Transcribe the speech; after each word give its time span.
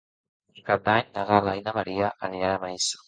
Per 0.53 0.63
Cap 0.69 0.87
d'Any 0.87 1.11
na 1.17 1.25
Gal·la 1.33 1.53
i 1.59 1.61
na 1.67 1.75
Maria 1.79 2.11
aniran 2.29 2.55
a 2.57 2.63
Benissa. 2.65 2.99